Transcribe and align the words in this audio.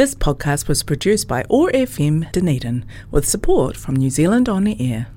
This 0.00 0.14
podcast 0.14 0.66
was 0.66 0.82
produced 0.82 1.28
by 1.28 1.44
OAR 1.50 1.70
FM 1.72 2.32
Dunedin 2.32 2.86
with 3.10 3.28
support 3.28 3.76
from 3.76 3.96
New 3.96 4.08
Zealand 4.08 4.48
On 4.48 4.64
the 4.64 4.74
Air. 4.80 5.08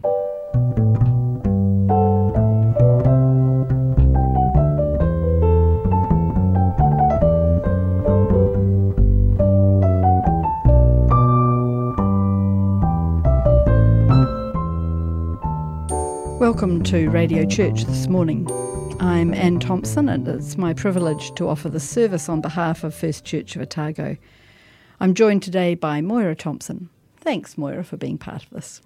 Welcome 16.41 16.83
to 16.83 17.09
Radio 17.09 17.45
Church 17.45 17.85
this 17.85 18.09
morning. 18.09 18.51
I'm 18.99 19.33
Anne 19.33 19.61
Thomson, 19.61 20.09
and 20.09 20.27
it's 20.27 20.57
my 20.57 20.73
privilege 20.73 21.33
to 21.35 21.47
offer 21.47 21.69
the 21.69 21.79
service 21.79 22.27
on 22.27 22.41
behalf 22.41 22.83
of 22.83 22.93
First 22.93 23.23
Church 23.23 23.55
of 23.55 23.61
Otago. 23.61 24.17
I'm 25.03 25.15
joined 25.15 25.43
today 25.43 25.75
by 25.75 25.99
Moira 25.99 26.33
Thomson. 26.33 26.87
Thanks, 27.17 27.57
Moira, 27.57 27.83
for 27.83 27.97
being 27.97 28.17
part 28.17 28.41
of 28.41 28.49
this. 28.51 28.79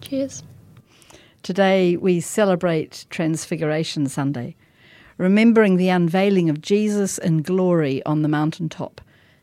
Cheers. 0.00 0.42
Today 1.44 1.96
we 1.96 2.18
celebrate 2.18 3.06
Transfiguration 3.10 4.08
Sunday, 4.08 4.56
remembering 5.18 5.76
the 5.76 5.88
unveiling 5.88 6.50
of 6.50 6.60
Jesus 6.60 7.16
in 7.16 7.42
glory 7.42 8.04
on 8.04 8.22
the 8.22 8.28
mountaintop 8.28 9.00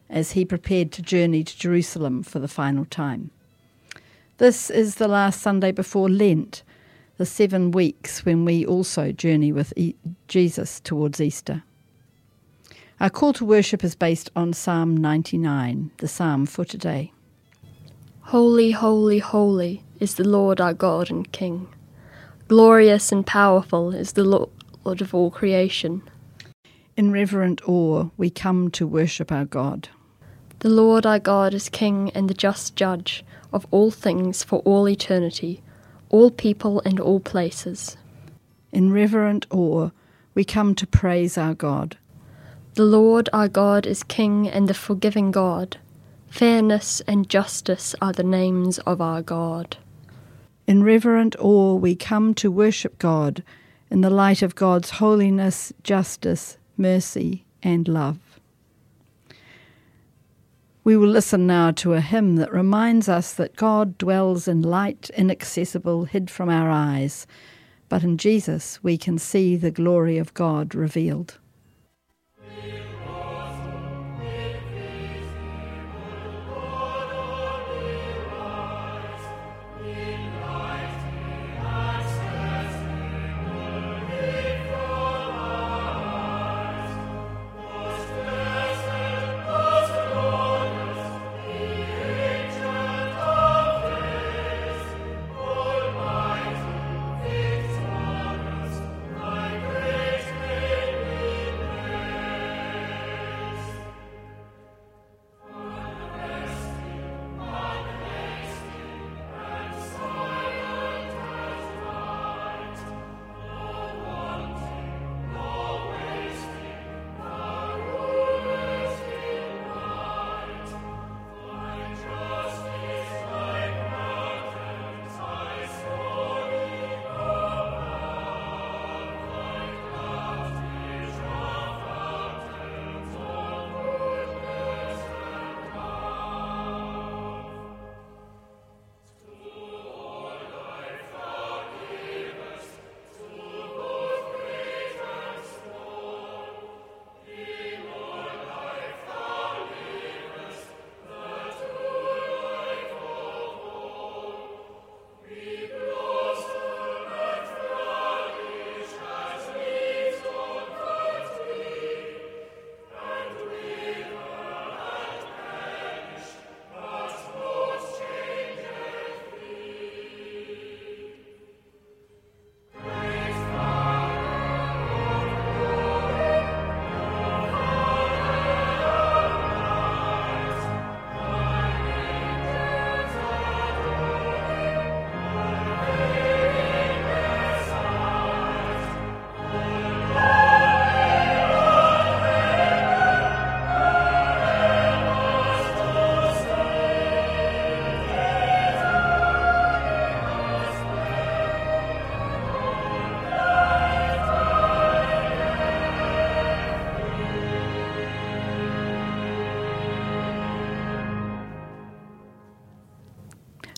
as 0.10 0.34
he 0.34 0.44
prepared 0.44 0.91
to 0.91 1.02
journey 1.02 1.41
to 1.41 1.58
Jerusalem 1.58 2.22
for 2.22 2.40
the 2.40 2.49
final 2.49 2.84
time. 2.84 3.32
This 4.40 4.70
is 4.70 4.96
the 4.96 5.08
last 5.08 5.41
Sunday 5.41 5.72
before 5.72 6.10
Lent 6.10 6.63
the 7.16 7.26
seven 7.26 7.72
weeks 7.72 8.26
when 8.26 8.44
we 8.44 8.66
also 8.66 9.13
journey 9.13 9.54
with 9.54 9.72
e- 9.77 9.96
Jesus 10.27 10.82
towards 10.82 11.22
Easter. 11.22 11.63
Our 13.00 13.10
call 13.10 13.34
to 13.34 13.46
worship 13.46 13.84
is 13.84 13.96
based 13.96 14.30
on 14.36 14.54
Psalm 14.54 14.96
99, 14.96 15.92
the 15.98 16.08
psalm 16.08 16.46
for 16.46 16.64
today. 16.64 17.12
Holy, 18.22 18.72
holy, 18.72 19.20
holy 19.20 19.84
is 20.00 20.16
the 20.16 20.27
Lord 20.27 20.62
our 20.62 20.74
God 20.74 21.10
and 21.10 21.30
King. 21.32 21.68
Glorious 22.48 23.12
and 23.12 23.26
powerful 23.26 23.94
is 23.94 24.13
the 24.13 24.24
Lord 24.24 25.02
of 25.02 25.13
all 25.13 25.32
creation. 25.32 26.02
In 26.96 27.12
reverent 27.12 27.68
awe, 27.68 28.10
we 28.18 28.30
come 28.30 28.70
to 28.72 28.88
worship 28.88 29.32
our 29.32 29.46
God. 29.46 29.90
The 30.60 30.70
Lord 30.70 31.05
our 31.05 31.20
God 31.20 31.54
is 31.54 31.70
King 31.70 32.12
and 32.12 32.30
the 32.30 32.34
just 32.34 32.76
judge 32.76 33.26
of 33.52 33.66
all 33.72 33.91
things 33.91 34.44
for 34.44 34.60
all 34.60 34.88
eternity 34.88 35.62
all 36.13 36.30
people 36.30 36.80
and 36.85 37.00
all 37.00 37.20
places. 37.20 37.98
In 38.72 38.94
reverent 38.94 39.48
awe, 39.50 39.90
we 40.35 40.46
come 40.46 40.76
to 40.76 40.85
praise 40.85 41.40
our 41.40 41.55
God. 41.55 41.98
The 42.76 42.85
Lord 42.85 43.29
our 43.32 43.48
God 43.48 43.85
is 43.85 44.02
King 44.02 44.49
and 44.49 44.68
the 44.68 44.74
forgiving 44.74 45.29
God. 45.29 45.77
Fairness 46.32 47.02
and 47.02 47.29
justice 47.29 47.93
are 48.02 48.13
the 48.13 48.24
names 48.24 48.79
of 48.79 48.99
our 48.99 49.21
God. 49.21 49.77
In 50.66 50.84
reverent 50.84 51.35
awe, 51.38 51.76
we 51.76 51.96
come 51.96 52.34
to 52.34 52.49
worship 52.49 52.98
God 52.98 53.44
in 53.91 54.01
the 54.01 54.10
light 54.10 54.41
of 54.41 54.55
God's 54.55 54.90
holiness, 54.90 55.71
justice, 55.84 56.57
mercy, 56.76 57.46
and 57.62 57.88
love. 57.88 58.18
We 60.84 60.98
will 60.98 61.10
listen 61.10 61.46
now 61.46 61.70
to 61.74 61.94
a 61.94 62.01
hymn 62.01 62.38
that 62.38 62.51
reminds 62.51 63.07
us 63.07 63.35
that 63.35 63.55
God 63.55 63.99
dwells 63.99 64.47
in 64.47 64.63
light 64.63 65.12
inaccessible, 65.16 66.06
hid 66.06 66.31
from 66.31 66.50
our 66.50 66.72
eyes, 66.72 67.28
but 67.88 68.03
in 68.03 68.18
Jesus 68.18 68.81
we 68.81 68.97
can 68.97 69.19
see 69.19 69.56
the 69.56 69.69
glory 69.69 70.18
of 70.18 70.34
God 70.34 70.74
revealed. 70.74 71.38
Spirit. 72.62 72.93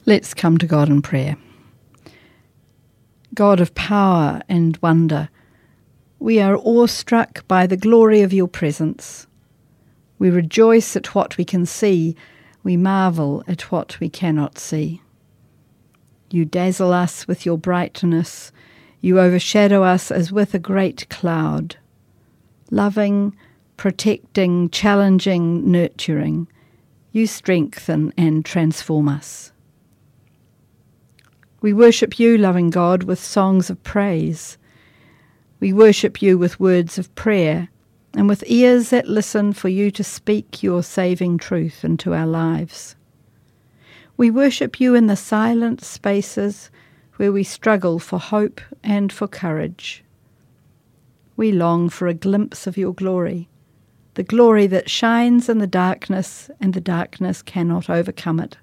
Let's 0.08 0.36
come 0.36 0.60
to 0.60 0.68
God 0.68 0.88
in 0.88 1.02
prayer. 1.02 1.36
God 3.34 3.60
of 3.60 3.74
power 3.74 4.40
and 4.48 4.78
wonder, 4.78 5.30
we 6.20 6.40
are 6.40 6.56
awestruck 6.58 7.46
by 7.48 7.66
the 7.66 7.76
glory 7.76 8.22
of 8.22 8.32
your 8.32 8.48
presence. 8.48 9.26
We 10.20 10.30
rejoice 10.30 10.96
at 10.96 11.16
what 11.16 11.38
we 11.38 11.44
can 11.44 11.66
see, 11.66 12.16
we 12.64 12.78
marvel 12.78 13.44
at 13.48 13.72
what 13.72 14.00
we 14.00 14.08
cannot 14.08 14.60
see. 14.60 15.02
You 16.30 16.46
dazzle 16.46 16.94
us 16.94 17.28
with 17.28 17.44
your 17.44 17.58
brightness, 17.58 18.52
you 19.02 19.20
overshadow 19.20 19.84
us 19.84 20.12
as 20.12 20.32
with 20.32 20.54
a 20.54 20.60
great 20.60 21.10
cloud. 21.10 21.78
Loving, 22.70 23.36
protecting, 23.76 24.70
challenging, 24.70 25.72
nurturing, 25.72 26.48
you 27.12 27.26
strengthen 27.26 28.14
and 28.16 28.46
transform 28.46 29.10
us. 29.10 29.52
We 31.66 31.74
worship 31.74 32.20
you, 32.20 32.38
loving 32.38 32.70
God, 32.70 33.06
with 33.06 33.18
songs 33.18 33.72
of 33.72 33.82
praise. 33.82 34.60
We 35.60 35.74
worship 35.74 36.22
you 36.22 36.38
with 36.38 36.60
words 36.60 37.00
of 37.00 37.16
prayer 37.16 37.70
and 38.14 38.30
with 38.30 38.44
ears 38.46 38.92
that 38.92 39.08
listen 39.08 39.52
for 39.52 39.68
you 39.68 39.90
to 39.90 40.04
speak 40.04 40.62
your 40.62 40.84
saving 40.84 41.40
truth 41.40 41.84
into 41.84 42.14
our 42.14 42.28
lives. 42.28 42.96
We 44.16 44.30
worship 44.30 44.80
you 44.80 44.94
in 44.94 45.08
the 45.08 45.16
silent 45.16 45.84
spaces 45.84 46.70
where 47.16 47.32
we 47.32 47.44
struggle 47.44 47.98
for 47.98 48.20
hope 48.20 48.62
and 48.84 49.12
for 49.12 49.28
courage. 49.28 50.04
We 51.36 51.52
long 51.52 51.90
for 51.90 52.08
a 52.08 52.14
glimpse 52.14 52.68
of 52.68 52.78
your 52.78 52.94
glory, 52.94 53.50
the 54.14 54.22
glory 54.22 54.68
that 54.68 54.88
shines 54.88 55.50
in 55.50 55.58
the 55.58 55.66
darkness 55.66 56.52
and 56.62 56.76
the 56.76 56.80
darkness 56.80 57.42
cannot 57.42 57.90
overcome 57.90 58.40
it, 58.40 58.56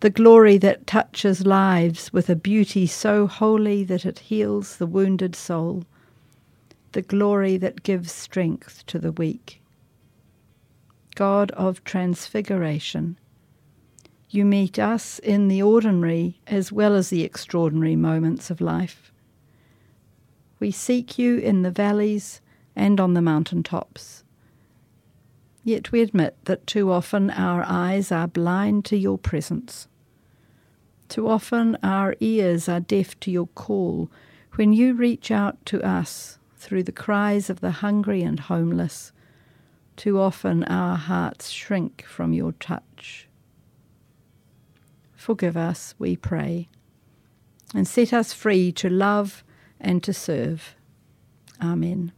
the 0.00 0.10
glory 0.10 0.58
that 0.58 0.86
touches 0.86 1.44
lives 1.44 2.12
with 2.12 2.30
a 2.30 2.36
beauty 2.36 2.86
so 2.86 3.26
holy 3.26 3.82
that 3.82 4.06
it 4.06 4.20
heals 4.20 4.76
the 4.76 4.86
wounded 4.86 5.34
soul, 5.34 5.84
the 6.92 7.02
glory 7.02 7.56
that 7.56 7.82
gives 7.82 8.12
strength 8.12 8.86
to 8.86 9.00
the 9.00 9.10
weak. 9.10 9.60
God 11.16 11.50
of 11.52 11.82
transfiguration, 11.82 13.18
you 14.30 14.44
meet 14.44 14.78
us 14.78 15.18
in 15.18 15.48
the 15.48 15.62
ordinary 15.62 16.38
as 16.46 16.70
well 16.70 16.94
as 16.94 17.10
the 17.10 17.24
extraordinary 17.24 17.96
moments 17.96 18.50
of 18.50 18.60
life. 18.60 19.10
We 20.60 20.70
seek 20.70 21.18
you 21.18 21.38
in 21.38 21.62
the 21.62 21.72
valleys 21.72 22.40
and 22.76 23.00
on 23.00 23.14
the 23.14 23.22
mountain 23.22 23.64
tops. 23.64 24.22
Yet 25.68 25.92
we 25.92 26.00
admit 26.00 26.34
that 26.46 26.66
too 26.66 26.90
often 26.90 27.28
our 27.28 27.62
eyes 27.62 28.10
are 28.10 28.26
blind 28.26 28.86
to 28.86 28.96
your 28.96 29.18
presence. 29.18 29.86
Too 31.10 31.28
often 31.28 31.76
our 31.82 32.16
ears 32.20 32.70
are 32.70 32.80
deaf 32.80 33.20
to 33.20 33.30
your 33.30 33.48
call 33.48 34.10
when 34.54 34.72
you 34.72 34.94
reach 34.94 35.30
out 35.30 35.62
to 35.66 35.86
us 35.86 36.38
through 36.56 36.84
the 36.84 36.90
cries 36.90 37.50
of 37.50 37.60
the 37.60 37.84
hungry 37.84 38.22
and 38.22 38.40
homeless. 38.40 39.12
Too 39.94 40.18
often 40.18 40.64
our 40.64 40.96
hearts 40.96 41.50
shrink 41.50 42.02
from 42.06 42.32
your 42.32 42.52
touch. 42.52 43.28
Forgive 45.14 45.58
us, 45.58 45.94
we 45.98 46.16
pray, 46.16 46.70
and 47.74 47.86
set 47.86 48.14
us 48.14 48.32
free 48.32 48.72
to 48.72 48.88
love 48.88 49.44
and 49.78 50.02
to 50.02 50.14
serve. 50.14 50.76
Amen. 51.60 52.12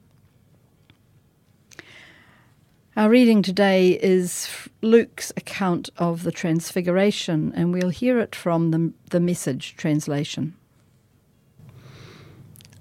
Our 2.96 3.08
reading 3.08 3.42
today 3.42 3.90
is 3.90 4.48
Luke's 4.82 5.30
account 5.36 5.90
of 5.96 6.24
the 6.24 6.32
Transfiguration, 6.32 7.52
and 7.54 7.72
we'll 7.72 7.90
hear 7.90 8.18
it 8.18 8.34
from 8.34 8.72
the, 8.72 8.92
the 9.10 9.20
message 9.20 9.76
translation. 9.76 10.56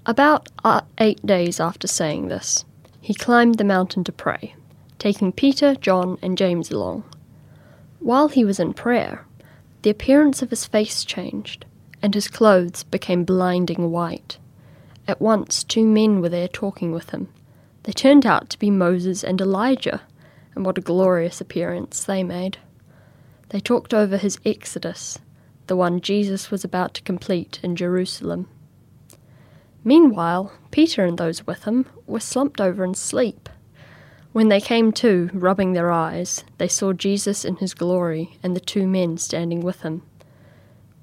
About 0.04 0.48
uh, 0.64 0.80
eight 0.98 1.24
days 1.24 1.60
after 1.60 1.86
saying 1.86 2.26
this, 2.26 2.64
he 3.00 3.14
climbed 3.14 3.58
the 3.58 3.64
mountain 3.64 4.02
to 4.02 4.10
pray, 4.10 4.56
taking 4.98 5.30
Peter, 5.30 5.76
John, 5.76 6.18
and 6.22 6.36
James 6.36 6.72
along. 6.72 7.04
While 8.00 8.26
he 8.26 8.44
was 8.44 8.58
in 8.58 8.74
prayer, 8.74 9.24
the 9.82 9.90
appearance 9.90 10.42
of 10.42 10.50
his 10.50 10.66
face 10.66 11.04
changed, 11.04 11.66
and 12.02 12.14
his 12.16 12.26
clothes 12.26 12.82
became 12.82 13.22
blinding 13.22 13.92
white. 13.92 14.38
At 15.06 15.20
once, 15.20 15.62
two 15.62 15.86
men 15.86 16.20
were 16.20 16.28
there 16.28 16.48
talking 16.48 16.90
with 16.90 17.10
him. 17.10 17.28
They 17.84 17.92
turned 17.92 18.26
out 18.26 18.50
to 18.50 18.58
be 18.58 18.70
Moses 18.70 19.24
and 19.24 19.40
Elijah, 19.40 20.02
and 20.54 20.66
what 20.66 20.78
a 20.78 20.82
glorious 20.82 21.40
appearance 21.40 22.04
they 22.04 22.22
made. 22.22 22.58
They 23.50 23.60
talked 23.60 23.94
over 23.94 24.16
his 24.16 24.38
exodus, 24.44 25.18
the 25.66 25.76
one 25.76 26.00
Jesus 26.00 26.50
was 26.50 26.64
about 26.64 26.94
to 26.94 27.02
complete 27.02 27.60
in 27.62 27.76
Jerusalem. 27.76 28.48
Meanwhile, 29.82 30.52
Peter 30.70 31.04
and 31.04 31.16
those 31.16 31.46
with 31.46 31.64
him 31.64 31.86
were 32.06 32.20
slumped 32.20 32.60
over 32.60 32.84
in 32.84 32.94
sleep. 32.94 33.48
When 34.32 34.48
they 34.48 34.60
came 34.60 34.92
to, 34.92 35.30
rubbing 35.32 35.72
their 35.72 35.90
eyes, 35.90 36.44
they 36.58 36.68
saw 36.68 36.92
Jesus 36.92 37.44
in 37.44 37.56
his 37.56 37.74
glory 37.74 38.38
and 38.42 38.54
the 38.54 38.60
two 38.60 38.86
men 38.86 39.16
standing 39.16 39.60
with 39.60 39.80
him. 39.80 40.02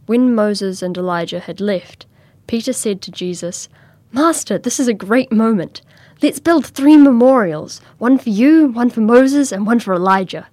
When 0.06 0.33
Moses 0.33 0.81
and 0.81 0.97
Elijah 0.97 1.39
had 1.41 1.59
left, 1.59 2.06
Peter 2.45 2.71
said 2.71 3.01
to 3.01 3.12
Jesus, 3.12 3.68
Master, 4.13 4.57
this 4.57 4.79
is 4.79 4.88
a 4.88 4.94
great 4.94 5.31
moment. 5.31 5.81
Let's 6.22 6.40
build 6.40 6.66
three 6.66 6.98
memorials 6.98 7.80
one 8.00 8.18
for 8.18 8.30
you, 8.30 8.68
one 8.68 8.90
for 8.90 9.02
Moses, 9.02 9.52
and 9.52 9.68
one 9.68 9.80
for 9.80 9.94
Elijah. 9.94 10.48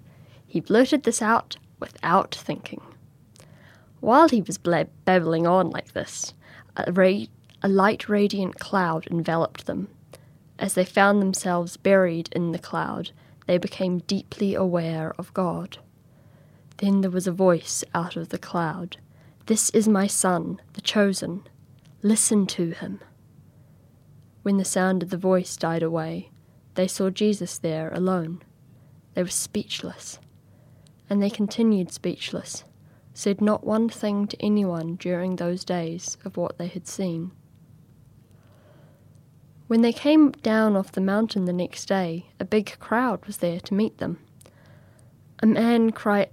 He 0.46 0.60
blurted 0.60 1.04
this 1.04 1.22
out 1.22 1.56
without 1.80 2.34
thinking. 2.34 2.82
While 4.00 4.28
he 4.28 4.42
was 4.42 4.58
babbling 4.58 5.46
on 5.46 5.70
like 5.70 5.94
this, 5.94 6.34
a, 6.76 6.92
ra- 6.92 7.26
a 7.62 7.68
light 7.68 8.10
radiant 8.10 8.58
cloud 8.58 9.06
enveloped 9.10 9.64
them. 9.64 9.88
As 10.58 10.74
they 10.74 10.84
found 10.84 11.22
themselves 11.22 11.78
buried 11.78 12.28
in 12.32 12.52
the 12.52 12.58
cloud, 12.58 13.12
they 13.46 13.56
became 13.56 14.00
deeply 14.00 14.54
aware 14.54 15.14
of 15.16 15.32
God. 15.32 15.78
Then 16.76 17.00
there 17.00 17.10
was 17.10 17.26
a 17.26 17.32
voice 17.32 17.82
out 17.94 18.16
of 18.16 18.28
the 18.28 18.38
cloud 18.38 18.98
This 19.46 19.70
is 19.70 19.88
my 19.88 20.06
Son, 20.06 20.60
the 20.74 20.82
chosen. 20.82 21.42
Listen 22.02 22.46
to 22.48 22.70
him. 22.70 23.00
When 24.44 24.58
the 24.58 24.64
sound 24.66 25.02
of 25.02 25.08
the 25.08 25.16
voice 25.16 25.56
died 25.56 25.82
away, 25.82 26.28
they 26.74 26.86
saw 26.86 27.08
Jesus 27.08 27.56
there 27.56 27.90
alone. 27.94 28.42
They 29.14 29.22
were 29.22 29.30
speechless. 29.30 30.18
And 31.08 31.22
they 31.22 31.30
continued 31.30 31.90
speechless, 31.90 32.62
said 33.14 33.40
not 33.40 33.64
one 33.64 33.88
thing 33.88 34.26
to 34.26 34.42
anyone 34.44 34.96
during 34.96 35.36
those 35.36 35.64
days 35.64 36.18
of 36.26 36.36
what 36.36 36.58
they 36.58 36.66
had 36.66 36.86
seen. 36.86 37.30
When 39.66 39.80
they 39.80 39.94
came 39.94 40.32
down 40.32 40.76
off 40.76 40.92
the 40.92 41.00
mountain 41.00 41.46
the 41.46 41.52
next 41.54 41.86
day, 41.86 42.26
a 42.38 42.44
big 42.44 42.78
crowd 42.78 43.24
was 43.24 43.38
there 43.38 43.60
to 43.60 43.72
meet 43.72 43.96
them. 43.96 44.18
A 45.38 45.46
man 45.46 45.90
cried 45.90 46.28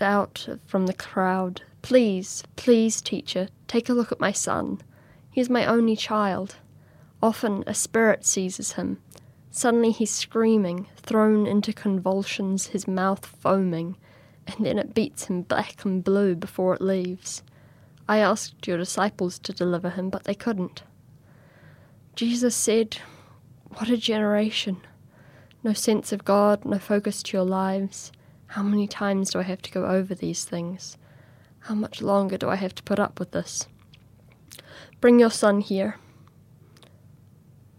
out 0.00 0.48
from 0.64 0.86
the 0.86 0.94
crowd, 0.94 1.60
Please, 1.82 2.44
please, 2.56 3.02
teacher, 3.02 3.48
take 3.68 3.90
a 3.90 3.92
look 3.92 4.10
at 4.10 4.20
my 4.20 4.32
son. 4.32 4.80
He 5.30 5.42
is 5.42 5.50
my 5.50 5.66
only 5.66 5.96
child. 5.96 6.56
Often 7.22 7.62
a 7.66 7.74
spirit 7.74 8.24
seizes 8.24 8.72
him. 8.72 9.00
Suddenly 9.50 9.92
he's 9.92 10.10
screaming, 10.10 10.88
thrown 10.96 11.46
into 11.46 11.72
convulsions, 11.72 12.68
his 12.68 12.88
mouth 12.88 13.24
foaming, 13.24 13.96
and 14.46 14.66
then 14.66 14.78
it 14.78 14.94
beats 14.94 15.26
him 15.26 15.42
black 15.42 15.84
and 15.84 16.02
blue 16.02 16.34
before 16.34 16.74
it 16.74 16.80
leaves. 16.80 17.42
I 18.08 18.18
asked 18.18 18.66
your 18.66 18.78
disciples 18.78 19.38
to 19.40 19.52
deliver 19.52 19.90
him, 19.90 20.10
but 20.10 20.24
they 20.24 20.34
couldn't. 20.34 20.82
Jesus 22.16 22.56
said, 22.56 22.98
What 23.76 23.88
a 23.88 23.96
generation! 23.96 24.78
No 25.62 25.74
sense 25.74 26.12
of 26.12 26.24
God, 26.24 26.64
no 26.64 26.78
focus 26.78 27.22
to 27.22 27.36
your 27.36 27.46
lives. 27.46 28.10
How 28.48 28.62
many 28.62 28.88
times 28.88 29.30
do 29.30 29.38
I 29.38 29.44
have 29.44 29.62
to 29.62 29.70
go 29.70 29.86
over 29.86 30.14
these 30.14 30.44
things? 30.44 30.98
How 31.60 31.74
much 31.76 32.02
longer 32.02 32.36
do 32.36 32.48
I 32.48 32.56
have 32.56 32.74
to 32.74 32.82
put 32.82 32.98
up 32.98 33.20
with 33.20 33.30
this? 33.30 33.68
Bring 35.00 35.20
your 35.20 35.30
son 35.30 35.60
here. 35.60 35.96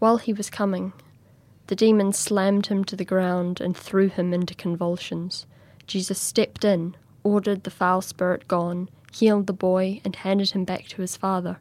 While 0.04 0.18
he 0.18 0.34
was 0.34 0.50
coming, 0.50 0.92
the 1.68 1.74
demon 1.74 2.12
slammed 2.12 2.66
him 2.66 2.84
to 2.84 2.94
the 2.94 3.06
ground 3.06 3.58
and 3.58 3.74
threw 3.74 4.08
him 4.08 4.34
into 4.34 4.54
convulsions. 4.54 5.46
Jesus 5.86 6.20
stepped 6.20 6.62
in, 6.62 6.94
ordered 7.22 7.64
the 7.64 7.70
foul 7.70 8.02
spirit 8.02 8.46
gone, 8.46 8.90
healed 9.14 9.46
the 9.46 9.54
boy, 9.54 10.02
and 10.04 10.14
handed 10.14 10.50
him 10.50 10.66
back 10.66 10.88
to 10.88 11.00
his 11.00 11.16
father. 11.16 11.56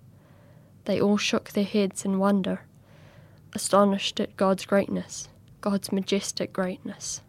They 0.83 0.99
all 0.99 1.15
shook 1.15 1.51
their 1.51 1.63
heads 1.63 2.03
in 2.03 2.19
wonder, 2.19 2.63
astonished 3.53 4.19
at 4.19 4.35
God's 4.35 4.65
greatness, 4.65 5.29
God's 5.61 5.93
majestic 5.93 6.51
greatness. 6.51 7.21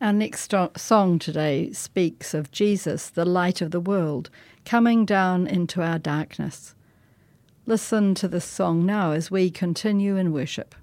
Our 0.00 0.12
next 0.12 0.52
song 0.76 1.20
today 1.20 1.70
speaks 1.70 2.34
of 2.34 2.50
Jesus, 2.50 3.08
the 3.08 3.24
light 3.24 3.62
of 3.62 3.70
the 3.70 3.80
world, 3.80 4.30
coming 4.66 5.06
down 5.06 5.46
into 5.46 5.80
our 5.80 5.98
darkness. 5.98 6.74
Listen 7.66 8.14
to 8.16 8.28
this 8.28 8.44
song 8.44 8.84
now 8.84 9.12
as 9.12 9.30
we 9.30 9.48
continue 9.48 10.16
in 10.16 10.32
worship. 10.32 10.74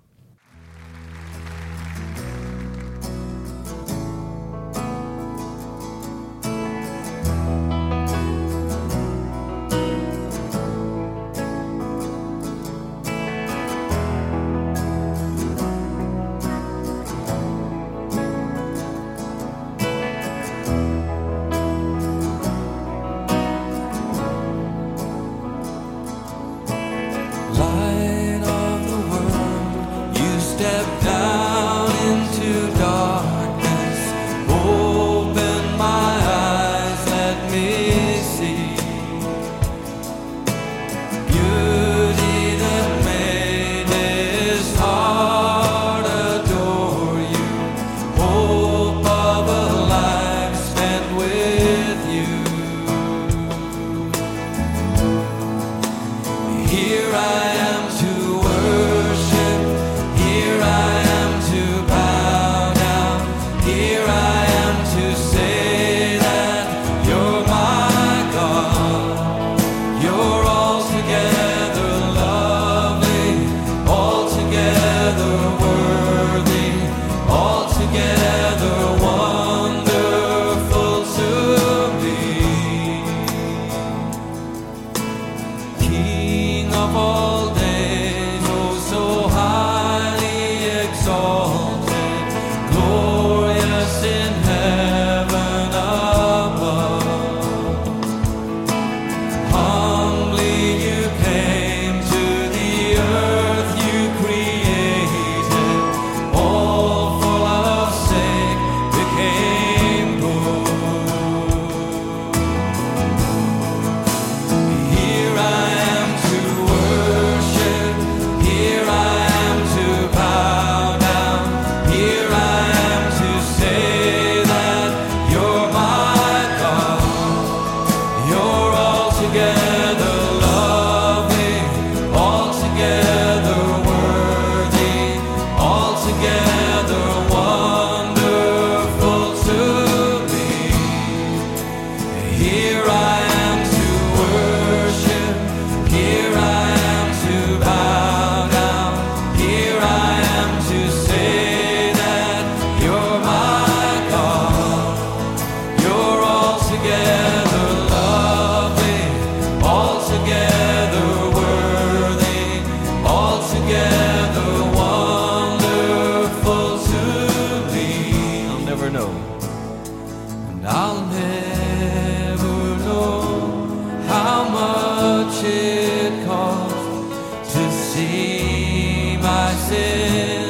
In 179.76 180.43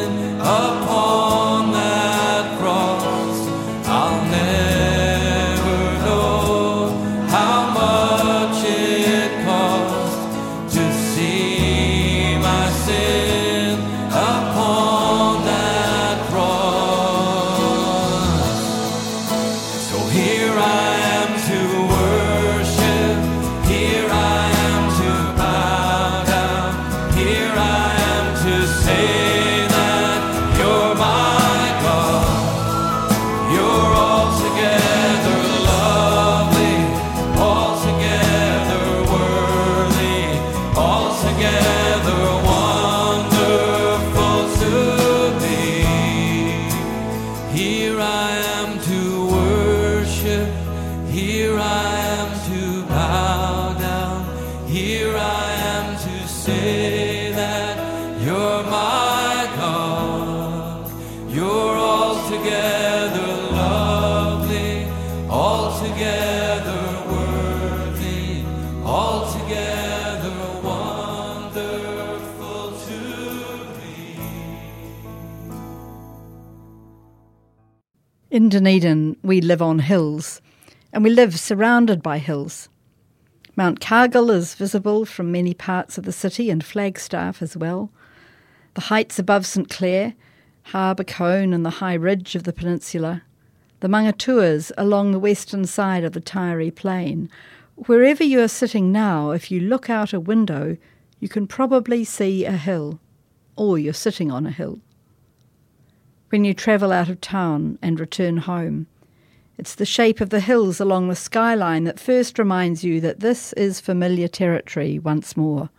Dunedin, 78.53 79.17
we 79.23 79.41
live 79.41 79.63
on 79.63 79.79
hills, 79.79 80.39
and 80.91 81.03
we 81.03 81.09
live 81.09 81.39
surrounded 81.39 82.03
by 82.03 82.19
hills. 82.19 82.69
Mount 83.55 83.79
Cargill 83.79 84.29
is 84.29 84.53
visible 84.53 85.05
from 85.05 85.31
many 85.31 85.55
parts 85.55 85.97
of 85.97 86.03
the 86.03 86.11
city 86.11 86.51
and 86.51 86.63
Flagstaff 86.63 87.41
as 87.41 87.57
well. 87.57 87.89
The 88.75 88.81
heights 88.81 89.17
above 89.17 89.47
St 89.47 89.67
Clair, 89.71 90.13
Harbour 90.65 91.03
Cone 91.03 91.51
and 91.51 91.65
the 91.65 91.79
high 91.81 91.95
ridge 91.95 92.35
of 92.35 92.43
the 92.43 92.53
peninsula, 92.53 93.23
the 93.79 93.87
Maungatuas 93.87 94.71
along 94.77 95.13
the 95.13 95.19
western 95.19 95.65
side 95.65 96.03
of 96.03 96.13
the 96.13 96.21
Taieri 96.21 96.69
Plain. 96.69 97.31
Wherever 97.87 98.23
you 98.23 98.39
are 98.39 98.47
sitting 98.47 98.91
now, 98.91 99.31
if 99.31 99.49
you 99.49 99.61
look 99.61 99.89
out 99.89 100.13
a 100.13 100.19
window, 100.19 100.77
you 101.19 101.27
can 101.27 101.47
probably 101.47 102.03
see 102.03 102.45
a 102.45 102.51
hill, 102.51 102.99
or 103.55 103.79
you're 103.79 103.93
sitting 103.93 104.29
on 104.29 104.45
a 104.45 104.51
hill 104.51 104.79
when 106.33 106.43
you 106.43 106.51
travel 106.55 106.91
out 106.91 107.09
of 107.09 107.21
town 107.21 107.77
and 107.83 107.99
return 107.99 108.37
home. 108.37 108.87
It's 109.59 109.75
the 109.75 109.85
shape 109.85 110.19
of 110.19 110.31
the 110.31 110.39
hills 110.39 110.79
along 110.79 111.07
the 111.07 111.15
skyline 111.15 111.83
that 111.83 111.99
first 111.99 112.39
reminds 112.39 112.83
you 112.83 112.99
that 113.01 113.19
this 113.19 113.53
is 113.53 113.79
familiar 113.79 114.27
territory 114.27 114.97
once 114.97 115.37
more. 115.37 115.69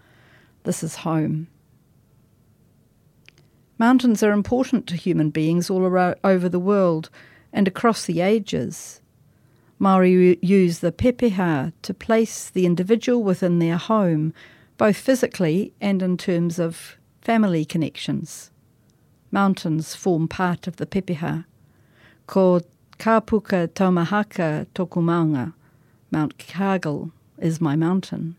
This 0.63 0.85
is 0.85 0.95
home. 0.95 1.49
Mountains 3.81 4.23
are 4.23 4.31
important 4.31 4.87
to 4.87 4.95
human 4.95 5.31
beings 5.31 5.71
all 5.71 5.83
around, 5.83 6.15
over 6.23 6.49
the 6.49 6.61
world 6.61 7.11
and 7.53 7.67
across 7.67 8.05
the 8.05 8.21
ages. 8.21 9.01
Maori 9.81 10.39
use 10.41 10.79
the 10.79 10.93
pepeha 10.93 11.73
to 11.83 11.93
place 11.93 12.49
the 12.49 12.65
individual 12.65 13.25
within 13.25 13.59
their 13.59 13.77
home, 13.77 14.33
both 14.77 14.99
physically 14.99 15.73
and 15.81 16.01
in 16.01 16.17
terms 16.17 16.61
of 16.61 16.97
family 17.23 17.65
connections 17.65 18.53
mountains 19.35 19.97
form 19.97 20.29
part 20.29 20.69
of 20.69 20.76
the 20.76 20.87
pepeha. 20.87 21.45
called 22.29 22.64
Kapukataumahaka 22.99 24.67
tōku 24.76 25.03
maunga, 25.03 25.53
Mount 26.12 26.38
Cargill, 26.38 27.11
is 27.38 27.61
my 27.61 27.75
mountain. 27.75 28.37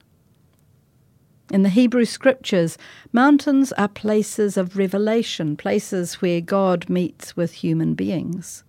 In 1.52 1.64
the 1.64 1.70
Hebrew 1.70 2.06
scriptures, 2.06 2.78
mountains 3.12 3.74
are 3.74 3.90
places 3.90 4.56
of 4.56 4.78
revelation, 4.78 5.58
places 5.58 6.22
where 6.22 6.40
God 6.40 6.90
meets 6.90 7.36
with 7.36 7.52
human 7.52 7.94
beings. 7.94 8.64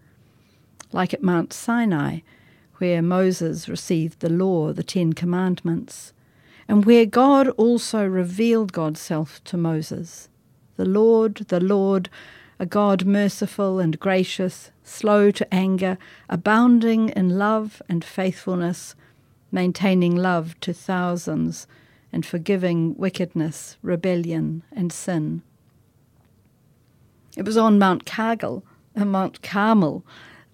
Like 0.93 1.15
at 1.15 1.23
Mount 1.23 1.53
Sinai, 1.53 2.21
where 2.79 3.03
Moses 3.03 3.69
received 3.69 4.19
the 4.19 4.29
law, 4.29 4.73
the 4.73 4.83
Ten 4.83 5.13
Commandments, 5.13 6.13
and 6.67 6.85
where 6.85 7.07
God 7.07 7.49
also 7.51 8.05
revealed 8.05 8.73
God's 8.73 9.01
self 9.01 9.43
to 9.45 9.57
Moses. 9.57 10.29
The 10.77 10.85
Lord, 10.85 11.37
the 11.49 11.61
Lord, 11.61 12.09
a 12.59 12.67
God 12.67 13.05
merciful 13.05 13.79
and 13.79 13.99
gracious, 13.99 14.71
slow 14.83 15.31
to 15.31 15.55
anger, 15.55 15.99
abounding 16.29 17.11
in 17.11 17.39
love 17.39 17.83
and 17.89 18.05
faithfulness, 18.05 18.95
maintaining 19.53 20.17
love 20.17 20.59
to 20.61 20.73
thousands, 20.73 21.67
and 22.13 22.25
forgiving 22.25 22.97
wickedness, 22.97 23.77
rebellion, 23.83 24.63
and 24.73 24.93
sin. 24.93 25.43
It 27.37 27.45
was 27.45 27.57
on 27.57 27.79
Mount 27.79 28.07
Cargill, 28.07 28.65
uh, 28.97 29.05
Mount 29.05 29.43
Carmel, 29.43 30.05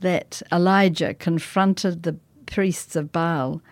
that 0.00 0.42
Elijah 0.50 1.14
confronted 1.14 2.02
the 2.02 2.16
priests 2.46 2.96
of 2.96 3.12
Baal 3.12 3.62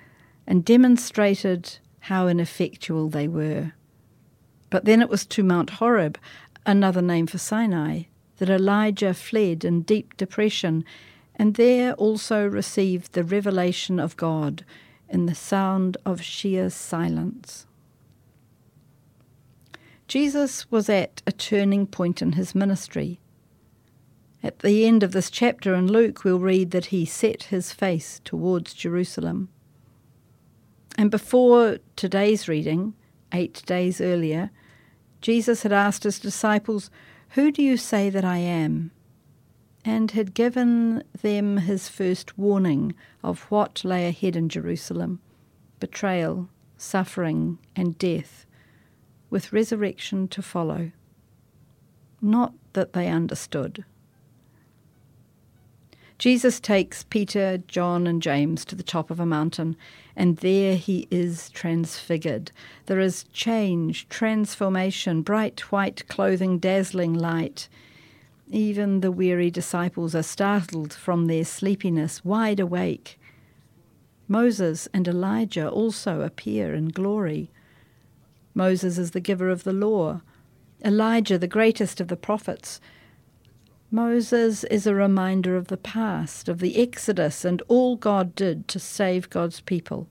and 0.46 0.64
demonstrated 0.64 1.78
how 2.00 2.28
ineffectual 2.28 3.08
they 3.08 3.26
were. 3.26 3.72
But 4.70 4.84
then 4.84 5.02
it 5.02 5.08
was 5.08 5.26
to 5.26 5.42
Mount 5.42 5.70
Horeb, 5.70 6.18
another 6.64 7.02
name 7.02 7.26
for 7.26 7.38
Sinai, 7.38 8.04
that 8.38 8.48
Elijah 8.48 9.12
fled 9.12 9.64
in 9.64 9.82
deep 9.82 10.16
depression 10.16 10.84
and 11.40 11.54
there 11.54 11.94
also 11.94 12.46
received 12.46 13.14
the 13.14 13.24
revelation 13.24 13.98
of 13.98 14.14
God 14.18 14.62
in 15.08 15.24
the 15.24 15.34
sound 15.34 15.96
of 16.04 16.22
sheer 16.22 16.68
silence. 16.68 17.66
Jesus 20.06 20.70
was 20.70 20.90
at 20.90 21.22
a 21.26 21.32
turning 21.32 21.86
point 21.86 22.20
in 22.20 22.32
his 22.32 22.54
ministry, 22.54 23.20
At 24.42 24.58
the 24.58 24.84
end 24.84 25.02
of 25.02 25.12
this 25.12 25.30
chapter 25.30 25.74
in 25.74 25.90
Luke, 25.90 26.24
we'll 26.24 26.40
read 26.40 26.72
that 26.72 26.86
he 26.86 27.06
set 27.06 27.44
his 27.44 27.72
face 27.72 28.20
towards 28.22 28.74
Jerusalem. 28.74 29.48
And 30.98 31.10
before 31.10 31.78
today's 31.96 32.48
reading, 32.48 32.92
eight 33.32 33.62
days 33.66 34.00
earlier, 34.00 34.50
Jesus 35.20 35.62
had 35.62 35.72
asked 35.72 36.04
his 36.04 36.18
disciples, 36.18 36.90
Who 37.30 37.52
do 37.52 37.62
you 37.62 37.76
say 37.76 38.10
that 38.10 38.24
I 38.24 38.38
am? 38.38 38.90
and 39.84 40.10
had 40.10 40.34
given 40.34 41.02
them 41.22 41.58
his 41.58 41.88
first 41.88 42.36
warning 42.36 42.94
of 43.22 43.42
what 43.44 43.84
lay 43.84 44.06
ahead 44.06 44.36
in 44.36 44.48
Jerusalem 44.48 45.20
betrayal, 45.78 46.50
suffering, 46.76 47.58
and 47.74 47.96
death, 47.96 48.44
with 49.30 49.50
resurrection 49.50 50.28
to 50.28 50.42
follow. 50.42 50.92
Not 52.20 52.52
that 52.74 52.92
they 52.92 53.08
understood. 53.08 53.86
Jesus 56.20 56.60
takes 56.60 57.02
Peter, 57.04 57.62
John, 57.66 58.06
and 58.06 58.20
James 58.20 58.66
to 58.66 58.74
the 58.74 58.82
top 58.82 59.10
of 59.10 59.20
a 59.20 59.24
mountain, 59.24 59.74
and 60.14 60.36
there 60.36 60.76
he 60.76 61.08
is 61.10 61.48
transfigured. 61.48 62.52
There 62.84 63.00
is 63.00 63.24
change, 63.32 64.06
transformation, 64.10 65.22
bright 65.22 65.60
white 65.72 66.06
clothing, 66.08 66.58
dazzling 66.58 67.14
light. 67.14 67.70
Even 68.50 69.00
the 69.00 69.10
weary 69.10 69.50
disciples 69.50 70.14
are 70.14 70.22
startled 70.22 70.92
from 70.92 71.24
their 71.24 71.42
sleepiness, 71.42 72.22
wide 72.22 72.60
awake. 72.60 73.18
Moses 74.28 74.88
and 74.92 75.08
Elijah 75.08 75.70
also 75.70 76.20
appear 76.20 76.74
in 76.74 76.88
glory. 76.88 77.50
Moses 78.52 78.98
is 78.98 79.12
the 79.12 79.20
giver 79.20 79.48
of 79.48 79.64
the 79.64 79.72
law, 79.72 80.20
Elijah, 80.84 81.38
the 81.38 81.48
greatest 81.48 81.98
of 81.98 82.08
the 82.08 82.16
prophets. 82.16 82.78
Moses 83.92 84.62
is 84.64 84.86
a 84.86 84.94
reminder 84.94 85.56
of 85.56 85.66
the 85.66 85.76
past, 85.76 86.48
of 86.48 86.60
the 86.60 86.80
Exodus 86.80 87.44
and 87.44 87.60
all 87.66 87.96
God 87.96 88.36
did 88.36 88.68
to 88.68 88.78
save 88.78 89.28
God's 89.30 89.60
people, 89.60 90.08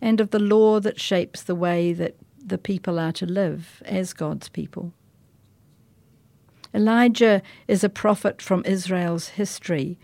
and 0.00 0.20
of 0.20 0.30
the 0.30 0.38
law 0.38 0.78
that 0.78 1.00
shapes 1.00 1.42
the 1.42 1.56
way 1.56 1.92
that 1.92 2.14
the 2.38 2.58
people 2.58 3.00
are 3.00 3.12
to 3.12 3.26
live 3.26 3.82
as 3.84 4.12
God's 4.12 4.48
people. 4.48 4.92
Elijah 6.72 7.42
is 7.66 7.82
a 7.82 7.88
prophet 7.88 8.40
from 8.40 8.62
Israel's 8.64 9.28
history, 9.30 9.98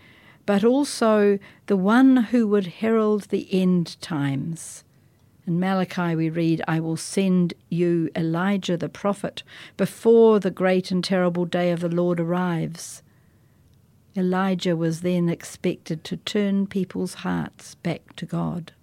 but 0.45 0.63
also 0.63 1.39
the 1.67 1.77
one 1.77 2.17
who 2.17 2.47
would 2.47 2.67
herald 2.67 3.23
the 3.23 3.47
end 3.53 3.99
times. 4.01 4.83
In 5.47 5.59
Malachi, 5.59 6.15
we 6.15 6.29
read, 6.29 6.61
I 6.67 6.79
will 6.79 6.97
send 6.97 7.53
you 7.69 8.09
Elijah 8.15 8.77
the 8.77 8.89
prophet 8.89 9.41
before 9.75 10.39
the 10.39 10.51
great 10.51 10.91
and 10.91 11.03
terrible 11.03 11.45
day 11.45 11.71
of 11.71 11.79
the 11.79 11.89
Lord 11.89 12.19
arrives. 12.19 13.01
Elijah 14.15 14.75
was 14.75 15.01
then 15.01 15.29
expected 15.29 16.03
to 16.03 16.17
turn 16.17 16.67
people's 16.67 17.15
hearts 17.15 17.75
back 17.75 18.15
to 18.17 18.25
God. 18.25 18.73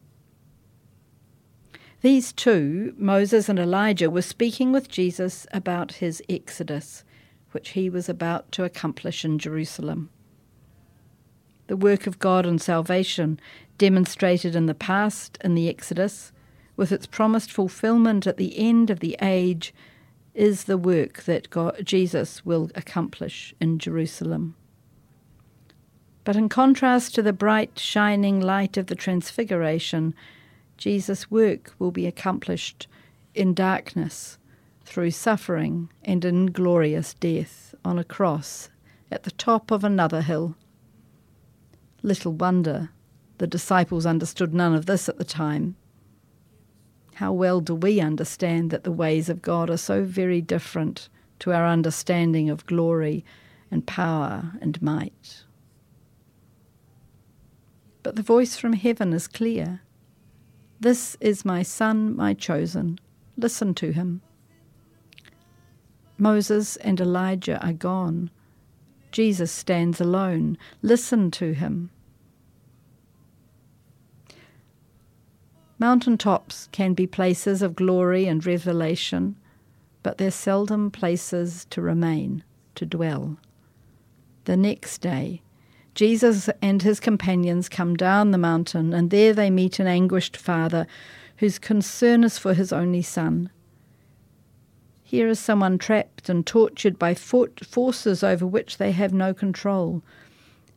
These 2.00 2.32
two, 2.32 2.94
Moses 2.96 3.48
and 3.48 3.58
Elijah, 3.58 4.10
were 4.10 4.22
speaking 4.22 4.72
with 4.72 4.88
Jesus 4.88 5.46
about 5.52 5.94
his 5.94 6.22
exodus, 6.28 7.04
which 7.52 7.70
he 7.70 7.90
was 7.90 8.08
about 8.08 8.50
to 8.52 8.64
accomplish 8.64 9.24
in 9.24 9.38
Jerusalem. 9.38 10.10
The 11.66 11.76
work 11.76 12.06
of 12.06 12.18
God 12.18 12.46
and 12.46 12.60
salvation, 12.60 13.38
demonstrated 13.76 14.56
in 14.56 14.66
the 14.66 14.74
past 14.74 15.38
in 15.44 15.54
the 15.54 15.68
Exodus, 15.68 16.32
with 16.78 16.92
its 16.92 17.06
promised 17.06 17.50
fulfillment 17.50 18.24
at 18.24 18.36
the 18.36 18.56
end 18.56 18.88
of 18.88 19.00
the 19.00 19.16
age, 19.20 19.74
is 20.32 20.64
the 20.64 20.78
work 20.78 21.24
that 21.24 21.50
God, 21.50 21.80
Jesus 21.82 22.46
will 22.46 22.70
accomplish 22.76 23.52
in 23.60 23.80
Jerusalem. 23.80 24.54
But 26.22 26.36
in 26.36 26.48
contrast 26.48 27.16
to 27.16 27.22
the 27.22 27.32
bright, 27.32 27.80
shining 27.80 28.40
light 28.40 28.76
of 28.76 28.86
the 28.86 28.94
Transfiguration, 28.94 30.14
Jesus' 30.76 31.28
work 31.32 31.74
will 31.80 31.90
be 31.90 32.06
accomplished 32.06 32.86
in 33.34 33.54
darkness, 33.54 34.38
through 34.84 35.10
suffering, 35.10 35.90
and 36.04 36.24
in 36.24 36.46
glorious 36.46 37.12
death 37.14 37.74
on 37.84 37.98
a 37.98 38.04
cross 38.04 38.70
at 39.10 39.24
the 39.24 39.32
top 39.32 39.72
of 39.72 39.82
another 39.82 40.22
hill. 40.22 40.54
Little 42.04 42.32
wonder 42.32 42.90
the 43.38 43.48
disciples 43.48 44.06
understood 44.06 44.54
none 44.54 44.76
of 44.76 44.86
this 44.86 45.08
at 45.08 45.18
the 45.18 45.24
time. 45.24 45.74
How 47.18 47.32
well 47.32 47.60
do 47.60 47.74
we 47.74 47.98
understand 47.98 48.70
that 48.70 48.84
the 48.84 48.92
ways 48.92 49.28
of 49.28 49.42
God 49.42 49.70
are 49.70 49.76
so 49.76 50.04
very 50.04 50.40
different 50.40 51.08
to 51.40 51.52
our 51.52 51.66
understanding 51.66 52.48
of 52.48 52.64
glory 52.64 53.24
and 53.72 53.84
power 53.84 54.52
and 54.60 54.80
might? 54.80 55.42
But 58.04 58.14
the 58.14 58.22
voice 58.22 58.56
from 58.56 58.74
heaven 58.74 59.12
is 59.12 59.26
clear. 59.26 59.80
This 60.78 61.16
is 61.18 61.44
my 61.44 61.64
Son, 61.64 62.14
my 62.14 62.34
chosen. 62.34 63.00
Listen 63.36 63.74
to 63.74 63.90
him. 63.90 64.20
Moses 66.18 66.76
and 66.76 67.00
Elijah 67.00 67.60
are 67.66 67.72
gone. 67.72 68.30
Jesus 69.10 69.50
stands 69.50 70.00
alone. 70.00 70.56
Listen 70.82 71.32
to 71.32 71.52
him. 71.52 71.90
Mountain 75.80 76.18
tops 76.18 76.68
can 76.72 76.92
be 76.92 77.06
places 77.06 77.62
of 77.62 77.76
glory 77.76 78.26
and 78.26 78.44
revelation, 78.44 79.36
but 80.02 80.18
they're 80.18 80.30
seldom 80.30 80.90
places 80.90 81.66
to 81.70 81.80
remain, 81.80 82.42
to 82.74 82.84
dwell. 82.84 83.36
The 84.44 84.56
next 84.56 84.98
day, 84.98 85.40
Jesus 85.94 86.48
and 86.60 86.82
his 86.82 86.98
companions 86.98 87.68
come 87.68 87.96
down 87.96 88.30
the 88.32 88.38
mountain, 88.38 88.92
and 88.92 89.10
there 89.10 89.32
they 89.32 89.50
meet 89.50 89.78
an 89.78 89.86
anguished 89.86 90.36
father 90.36 90.86
whose 91.36 91.58
concern 91.58 92.24
is 92.24 92.38
for 92.38 92.54
his 92.54 92.72
only 92.72 93.02
son. 93.02 93.50
Here 95.04 95.28
is 95.28 95.38
someone 95.38 95.78
trapped 95.78 96.28
and 96.28 96.44
tortured 96.44 96.98
by 96.98 97.14
forces 97.14 98.24
over 98.24 98.46
which 98.46 98.78
they 98.78 98.92
have 98.92 99.12
no 99.12 99.32
control, 99.32 100.02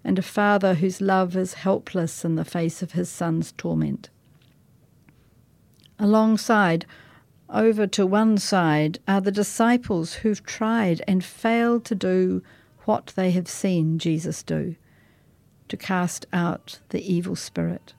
and 0.04 0.20
a 0.20 0.24
father 0.24 0.76
whose 0.76 1.02
love 1.02 1.36
is 1.36 1.56
helpless 1.56 2.24
in 2.24 2.36
the 2.36 2.46
face 2.46 2.82
of 2.84 2.92
his 2.92 3.10
son's 3.10 3.52
torment. 3.54 4.10
Alongside, 6.02 6.88
over 7.48 7.86
to 7.86 8.08
one 8.08 8.40
side, 8.40 8.98
are 9.08 9.22
the 9.22 9.32
disciples 9.32 10.16
who've 10.16 10.44
tried 10.44 11.04
and 11.08 11.24
failed 11.24 11.86
to 11.86 11.94
do 11.94 12.42
what 12.86 13.14
they 13.16 13.30
have 13.30 13.48
seen 13.48 14.00
Jesus 14.00 14.42
do 14.42 14.76
to 15.68 15.78
cast 15.78 16.26
out 16.34 16.80
the 16.90 17.02
evil 17.02 17.36
spirit, 17.36 17.94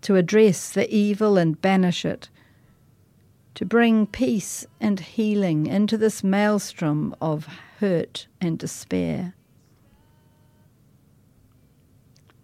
to 0.00 0.16
address 0.16 0.70
the 0.72 0.92
evil 0.92 1.36
and 1.36 1.60
banish 1.60 2.06
it, 2.06 2.30
to 3.54 3.66
bring 3.66 4.06
peace 4.06 4.66
and 4.80 4.98
healing 4.98 5.66
into 5.66 5.98
this 5.98 6.24
maelstrom 6.24 7.14
of 7.20 7.44
hurt 7.80 8.28
and 8.40 8.58
despair. 8.58 9.34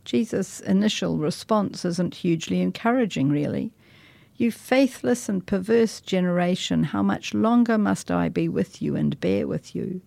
Jesus' 0.04 0.60
initial 0.60 1.16
response 1.16 1.82
isn't 1.86 2.16
hugely 2.16 2.60
encouraging, 2.60 3.30
really. 3.30 3.72
You 4.36 4.52
faithless 4.52 5.28
and 5.28 5.46
perverse 5.46 6.00
generation, 6.00 6.84
how 6.84 7.02
much 7.02 7.32
longer 7.32 7.78
must 7.78 8.10
I 8.10 8.28
be 8.28 8.48
with 8.48 8.82
you 8.82 8.94
and 8.94 9.18
bear 9.18 9.46
with 9.46 9.74
you? 9.74 10.02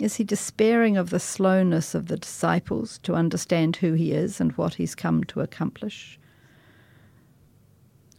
Is 0.00 0.16
he 0.16 0.24
despairing 0.24 0.96
of 0.96 1.10
the 1.10 1.18
slowness 1.18 1.96
of 1.96 2.06
the 2.06 2.16
disciples 2.16 2.98
to 2.98 3.14
understand 3.14 3.76
who 3.76 3.94
he 3.94 4.12
is 4.12 4.40
and 4.40 4.52
what 4.52 4.74
he's 4.74 4.94
come 4.94 5.24
to 5.24 5.40
accomplish? 5.40 6.20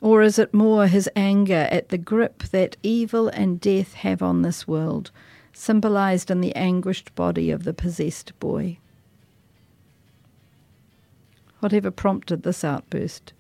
Or 0.02 0.22
is 0.22 0.38
it 0.38 0.54
more 0.54 0.88
his 0.88 1.10
anger 1.16 1.68
at 1.72 1.88
the 1.88 1.98
grip 1.98 2.44
that 2.52 2.76
evil 2.84 3.30
and 3.30 3.62
death 3.62 3.94
have 3.94 4.22
on 4.22 4.42
this 4.42 4.68
world, 4.68 5.12
symbolized 5.54 6.30
in 6.30 6.42
the 6.42 6.56
anguished 6.56 7.16
body 7.16 7.52
of 7.52 7.64
the 7.64 7.74
possessed 7.74 8.38
boy? 8.40 8.80
Whatever 11.60 11.92
prompted 11.92 12.44
this 12.44 12.66
outburst, 12.66 13.34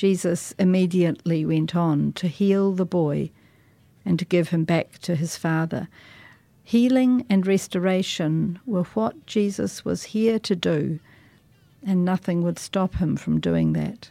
Jesus 0.00 0.54
immediately 0.58 1.44
went 1.44 1.76
on 1.76 2.14
to 2.14 2.26
heal 2.26 2.72
the 2.72 2.86
boy 2.86 3.30
and 4.02 4.18
to 4.18 4.24
give 4.24 4.48
him 4.48 4.64
back 4.64 4.92
to 5.00 5.14
his 5.14 5.36
father. 5.36 5.88
Healing 6.64 7.26
and 7.28 7.46
restoration 7.46 8.58
were 8.64 8.84
what 8.84 9.26
Jesus 9.26 9.84
was 9.84 10.04
here 10.04 10.38
to 10.38 10.56
do, 10.56 11.00
and 11.82 12.02
nothing 12.02 12.40
would 12.40 12.58
stop 12.58 12.94
him 12.94 13.14
from 13.14 13.40
doing 13.40 13.74
that. 13.74 14.10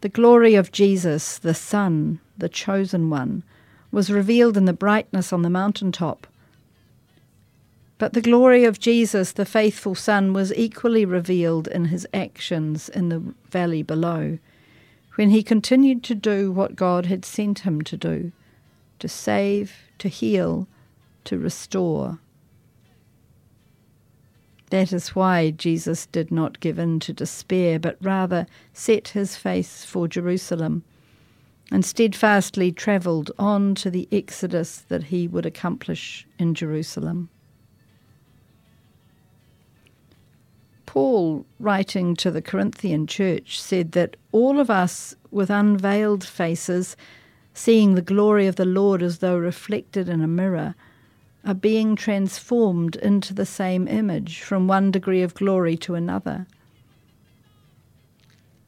The 0.00 0.08
glory 0.08 0.54
of 0.54 0.72
Jesus, 0.72 1.36
the 1.36 1.52
Son, 1.52 2.20
the 2.38 2.48
chosen 2.48 3.10
one, 3.10 3.42
was 3.90 4.10
revealed 4.10 4.56
in 4.56 4.64
the 4.64 4.72
brightness 4.72 5.30
on 5.30 5.42
the 5.42 5.50
mountain 5.50 5.92
top 5.92 6.26
but 7.98 8.12
the 8.12 8.20
glory 8.20 8.64
of 8.64 8.80
Jesus, 8.80 9.32
the 9.32 9.44
faithful 9.44 9.94
Son, 9.94 10.32
was 10.32 10.52
equally 10.54 11.04
revealed 11.04 11.68
in 11.68 11.86
his 11.86 12.06
actions 12.12 12.88
in 12.88 13.08
the 13.08 13.22
valley 13.50 13.82
below, 13.82 14.38
when 15.16 15.30
he 15.30 15.42
continued 15.42 16.02
to 16.04 16.14
do 16.14 16.50
what 16.50 16.74
God 16.76 17.06
had 17.06 17.24
sent 17.24 17.60
him 17.60 17.82
to 17.82 17.96
do 17.96 18.32
to 18.98 19.08
save, 19.08 19.74
to 19.98 20.08
heal, 20.08 20.68
to 21.24 21.36
restore. 21.36 22.20
That 24.70 24.92
is 24.92 25.14
why 25.14 25.50
Jesus 25.50 26.06
did 26.06 26.30
not 26.30 26.60
give 26.60 26.78
in 26.78 27.00
to 27.00 27.12
despair, 27.12 27.80
but 27.80 27.96
rather 28.00 28.46
set 28.72 29.08
his 29.08 29.34
face 29.34 29.84
for 29.84 30.06
Jerusalem 30.06 30.84
and 31.72 31.84
steadfastly 31.84 32.70
travelled 32.70 33.32
on 33.38 33.74
to 33.74 33.90
the 33.90 34.06
exodus 34.12 34.84
that 34.88 35.04
he 35.04 35.26
would 35.26 35.46
accomplish 35.46 36.26
in 36.38 36.54
Jerusalem. 36.54 37.28
Paul, 40.92 41.46
writing 41.58 42.14
to 42.16 42.30
the 42.30 42.42
Corinthian 42.42 43.06
church, 43.06 43.58
said 43.58 43.92
that 43.92 44.14
all 44.30 44.60
of 44.60 44.68
us 44.68 45.14
with 45.30 45.48
unveiled 45.48 46.22
faces, 46.22 46.98
seeing 47.54 47.94
the 47.94 48.02
glory 48.02 48.46
of 48.46 48.56
the 48.56 48.66
Lord 48.66 49.02
as 49.02 49.20
though 49.20 49.38
reflected 49.38 50.10
in 50.10 50.20
a 50.20 50.26
mirror, 50.26 50.74
are 51.46 51.54
being 51.54 51.96
transformed 51.96 52.96
into 52.96 53.32
the 53.32 53.46
same 53.46 53.88
image 53.88 54.42
from 54.42 54.68
one 54.68 54.90
degree 54.90 55.22
of 55.22 55.32
glory 55.32 55.78
to 55.78 55.94
another. 55.94 56.46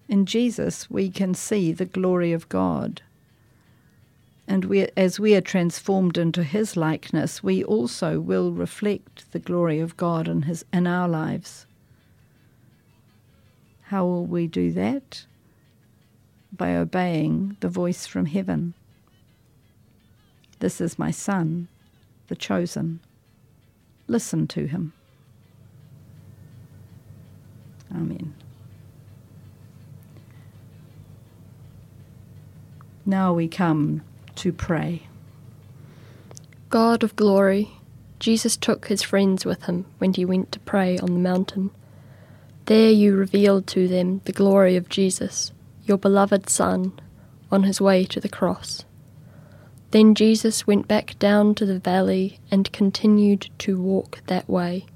In 0.08 0.24
Jesus, 0.24 0.88
we 0.88 1.10
can 1.10 1.34
see 1.34 1.72
the 1.72 1.84
glory 1.84 2.32
of 2.32 2.48
God. 2.48 3.02
And 4.48 4.64
we, 4.64 4.88
as 4.96 5.20
we 5.20 5.34
are 5.34 5.42
transformed 5.42 6.16
into 6.16 6.42
His 6.42 6.74
likeness, 6.74 7.42
we 7.42 7.62
also 7.62 8.18
will 8.18 8.50
reflect 8.50 9.30
the 9.32 9.38
glory 9.38 9.78
of 9.78 9.98
God 9.98 10.26
in, 10.26 10.40
his, 10.40 10.64
in 10.72 10.86
our 10.86 11.06
lives. 11.06 11.66
How 13.94 14.04
will 14.04 14.26
we 14.26 14.48
do 14.48 14.72
that? 14.72 15.24
By 16.52 16.74
obeying 16.74 17.56
the 17.60 17.68
voice 17.68 18.08
from 18.08 18.26
heaven. 18.26 18.74
This 20.58 20.80
is 20.80 20.98
my 20.98 21.12
Son, 21.12 21.68
the 22.26 22.34
chosen. 22.34 22.98
Listen 24.08 24.48
to 24.48 24.66
him. 24.66 24.94
Amen. 27.94 28.34
Now 33.06 33.32
we 33.32 33.46
come 33.46 34.02
to 34.34 34.52
pray. 34.52 35.06
God 36.68 37.04
of 37.04 37.14
glory, 37.14 37.70
Jesus 38.18 38.56
took 38.56 38.88
his 38.88 39.04
friends 39.04 39.44
with 39.44 39.66
him 39.66 39.86
when 39.98 40.12
he 40.12 40.24
went 40.24 40.50
to 40.50 40.58
pray 40.58 40.98
on 40.98 41.14
the 41.14 41.20
mountain. 41.20 41.70
There 42.66 42.90
you 42.90 43.14
revealed 43.14 43.66
to 43.68 43.88
them 43.88 44.22
the 44.24 44.32
glory 44.32 44.76
of 44.76 44.88
Jesus, 44.88 45.52
your 45.84 45.98
beloved 45.98 46.48
Son, 46.48 46.98
on 47.50 47.64
his 47.64 47.78
way 47.80 48.04
to 48.06 48.20
the 48.20 48.28
cross. 48.28 48.84
Then 49.90 50.14
Jesus 50.14 50.66
went 50.66 50.88
back 50.88 51.18
down 51.18 51.54
to 51.56 51.66
the 51.66 51.78
valley 51.78 52.40
and 52.50 52.72
continued 52.72 53.50
to 53.58 53.80
walk 53.80 54.22
that 54.28 54.48
way, 54.48 54.86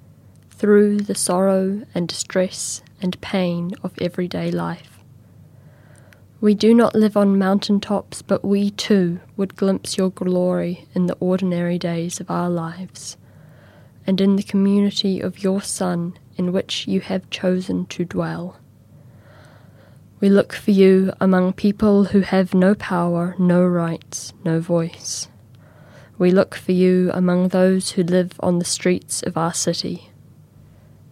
through 0.51 0.99
the 1.01 1.15
sorrow 1.15 1.83
and 1.95 2.09
distress 2.09 2.83
and 3.03 3.21
pain 3.21 3.73
of 3.83 3.93
everyday 4.01 4.51
life. 4.51 4.99
We 6.41 6.55
do 6.55 6.73
not 6.73 6.95
live 6.95 7.17
on 7.17 7.39
mountain 7.39 7.81
tops, 7.81 8.23
but 8.23 8.45
we 8.45 8.71
too 8.71 9.21
would 9.37 9.57
glimpse 9.57 9.99
your 9.99 10.11
glory 10.11 10.87
in 10.95 11.07
the 11.07 11.17
ordinary 11.21 11.79
days 11.79 12.19
of 12.19 12.31
our 12.31 12.49
lives, 12.49 13.17
and 14.09 14.23
in 14.23 14.37
the 14.37 14.43
community 14.43 15.21
of 15.21 15.43
your 15.43 15.61
Son 15.61 16.19
in 16.39 16.51
which 16.51 16.89
you 16.89 16.99
have 16.99 17.29
chosen 17.29 17.85
to 17.85 18.07
dwell. 18.07 18.57
We 20.19 20.31
look 20.31 20.55
for 20.55 20.71
you 20.71 21.13
among 21.21 21.53
people 21.53 22.05
who 22.05 22.21
have 22.21 22.55
no 22.55 22.75
power, 22.75 23.37
no 23.39 23.63
rights, 23.63 24.33
no 24.43 24.61
voice. 24.61 25.29
We 26.17 26.31
look 26.31 26.55
for 26.55 26.73
you 26.73 27.11
among 27.13 27.49
those 27.49 27.91
who 27.91 28.03
live 28.03 28.33
on 28.41 28.59
the 28.59 28.65
streets 28.65 29.23
of 29.23 29.37
our 29.37 29.53
city, 29.53 30.11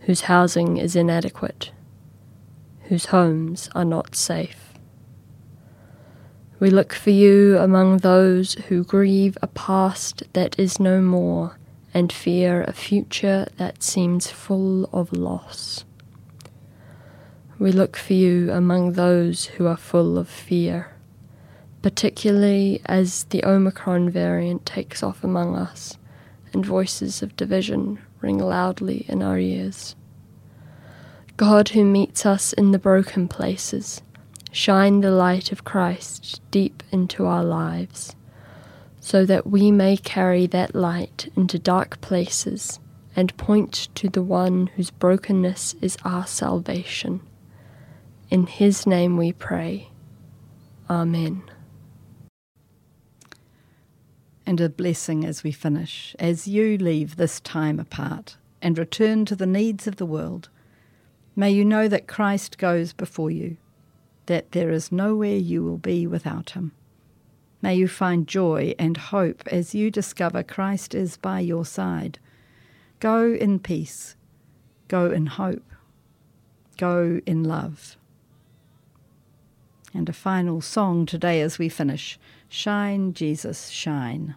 whose 0.00 0.22
housing 0.22 0.78
is 0.78 0.96
inadequate, 0.96 1.72
whose 2.84 3.06
homes 3.06 3.68
are 3.74 3.84
not 3.84 4.16
safe. 4.16 4.72
We 6.58 6.70
look 6.70 6.94
for 6.94 7.10
you 7.10 7.58
among 7.58 7.98
those 7.98 8.54
who 8.54 8.84
grieve 8.84 9.36
a 9.42 9.48
past 9.48 10.22
that 10.32 10.58
is 10.58 10.80
no 10.80 11.02
more 11.02 11.58
and 11.96 12.12
fear 12.12 12.62
a 12.64 12.74
future 12.74 13.48
that 13.56 13.82
seems 13.82 14.30
full 14.30 14.84
of 14.92 15.14
loss. 15.14 15.86
We 17.58 17.72
look 17.72 17.96
for 17.96 18.12
you 18.12 18.52
among 18.52 18.92
those 18.92 19.46
who 19.46 19.66
are 19.66 19.78
full 19.78 20.18
of 20.18 20.28
fear, 20.28 20.94
particularly 21.80 22.82
as 22.84 23.24
the 23.24 23.42
Omicron 23.46 24.10
variant 24.10 24.66
takes 24.66 25.02
off 25.02 25.24
among 25.24 25.56
us 25.56 25.96
and 26.52 26.66
voices 26.66 27.22
of 27.22 27.34
division 27.34 27.98
ring 28.20 28.36
loudly 28.36 29.06
in 29.08 29.22
our 29.22 29.38
ears. 29.38 29.96
God, 31.38 31.70
who 31.70 31.82
meets 31.82 32.26
us 32.26 32.52
in 32.52 32.72
the 32.72 32.78
broken 32.78 33.26
places, 33.26 34.02
shine 34.52 35.00
the 35.00 35.10
light 35.10 35.50
of 35.50 35.64
Christ 35.64 36.42
deep 36.50 36.82
into 36.92 37.24
our 37.24 37.42
lives 37.42 38.14
so 39.06 39.24
that 39.24 39.46
we 39.46 39.70
may 39.70 39.96
carry 39.96 40.48
that 40.48 40.74
light 40.74 41.30
into 41.36 41.60
dark 41.60 42.00
places 42.00 42.80
and 43.14 43.36
point 43.36 43.86
to 43.94 44.08
the 44.08 44.20
one 44.20 44.66
whose 44.74 44.90
brokenness 44.90 45.76
is 45.80 45.96
our 46.04 46.26
salvation. 46.26 47.20
In 48.30 48.48
his 48.48 48.84
name 48.84 49.16
we 49.16 49.32
pray. 49.32 49.90
Amen. 50.90 51.44
And 54.44 54.60
a 54.60 54.68
blessing 54.68 55.24
as 55.24 55.44
we 55.44 55.52
finish, 55.52 56.16
as 56.18 56.48
you 56.48 56.76
leave 56.76 57.14
this 57.14 57.38
time 57.38 57.78
apart 57.78 58.36
and 58.60 58.76
return 58.76 59.24
to 59.26 59.36
the 59.36 59.46
needs 59.46 59.86
of 59.86 59.96
the 59.96 60.04
world. 60.04 60.48
May 61.36 61.52
you 61.52 61.64
know 61.64 61.86
that 61.86 62.08
Christ 62.08 62.58
goes 62.58 62.92
before 62.92 63.30
you, 63.30 63.56
that 64.26 64.50
there 64.50 64.72
is 64.72 64.90
nowhere 64.90 65.36
you 65.36 65.62
will 65.62 65.78
be 65.78 66.08
without 66.08 66.50
him. 66.50 66.72
May 67.66 67.74
you 67.74 67.88
find 67.88 68.28
joy 68.28 68.76
and 68.78 68.96
hope 68.96 69.42
as 69.48 69.74
you 69.74 69.90
discover 69.90 70.44
Christ 70.44 70.94
is 70.94 71.16
by 71.16 71.40
your 71.40 71.64
side. 71.64 72.20
Go 73.00 73.32
in 73.32 73.58
peace. 73.58 74.14
Go 74.86 75.10
in 75.10 75.26
hope. 75.26 75.68
Go 76.78 77.20
in 77.26 77.42
love. 77.42 77.96
And 79.92 80.08
a 80.08 80.12
final 80.12 80.60
song 80.60 81.06
today 81.06 81.40
as 81.40 81.58
we 81.58 81.68
finish 81.68 82.20
Shine, 82.48 83.12
Jesus, 83.12 83.68
shine. 83.70 84.36